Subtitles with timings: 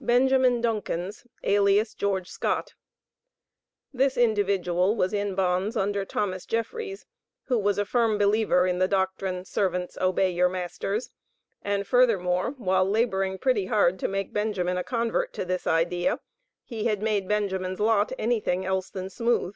[0.00, 2.74] BENJAMIN DUNCANS, alias GEORGE SCOTT.
[3.94, 7.06] This individual was in bonds under Thomas Jeffries,
[7.44, 11.10] who was a firm believer in the doctrine: "Servants, obey your masters,"
[11.62, 16.18] and, furthermore, while laboring "pretty hard" to make Benjamin a convert to this idea,
[16.64, 19.54] he had made Benjamin's lot anything else than smooth.